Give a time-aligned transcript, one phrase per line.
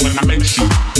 [0.00, 0.91] when I make you.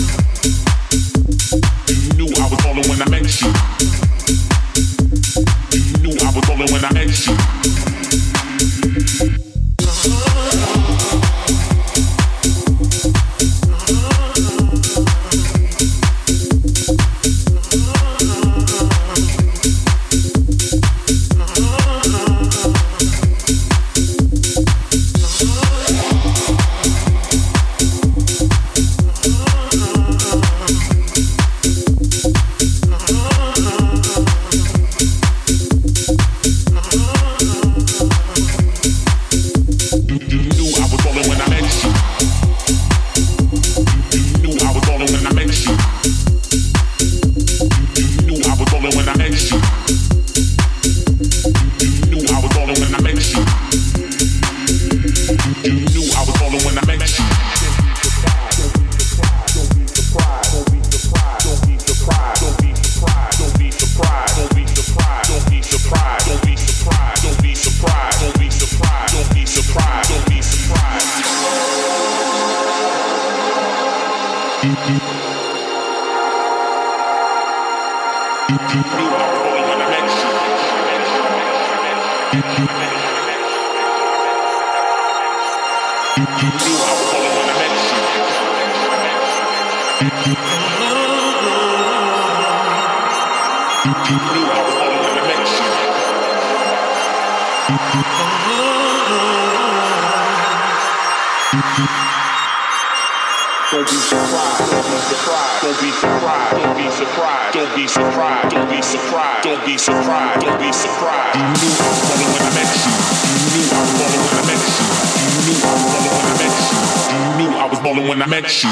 [118.48, 118.71] She.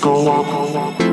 [0.00, 1.09] go up.